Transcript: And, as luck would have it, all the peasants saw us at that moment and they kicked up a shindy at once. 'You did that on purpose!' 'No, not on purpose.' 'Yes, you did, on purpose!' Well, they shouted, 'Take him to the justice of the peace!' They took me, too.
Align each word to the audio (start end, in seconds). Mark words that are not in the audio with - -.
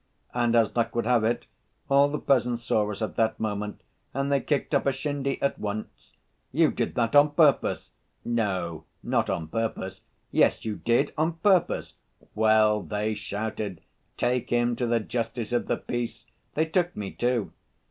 And, 0.33 0.55
as 0.55 0.75
luck 0.75 0.95
would 0.95 1.05
have 1.05 1.23
it, 1.23 1.45
all 1.87 2.09
the 2.09 2.17
peasants 2.17 2.63
saw 2.63 2.91
us 2.91 3.03
at 3.03 3.17
that 3.17 3.39
moment 3.39 3.81
and 4.15 4.31
they 4.31 4.41
kicked 4.41 4.73
up 4.73 4.87
a 4.87 4.91
shindy 4.91 5.39
at 5.43 5.59
once. 5.59 6.13
'You 6.51 6.71
did 6.71 6.95
that 6.95 7.15
on 7.15 7.33
purpose!' 7.35 7.91
'No, 8.25 8.85
not 9.03 9.29
on 9.29 9.47
purpose.' 9.47 10.01
'Yes, 10.31 10.65
you 10.65 10.77
did, 10.77 11.13
on 11.19 11.33
purpose!' 11.33 11.93
Well, 12.33 12.81
they 12.81 13.13
shouted, 13.13 13.81
'Take 14.17 14.49
him 14.49 14.75
to 14.77 14.87
the 14.87 14.99
justice 14.99 15.51
of 15.51 15.67
the 15.67 15.77
peace!' 15.77 16.25
They 16.55 16.65
took 16.65 16.97
me, 16.97 17.11
too. 17.11 17.51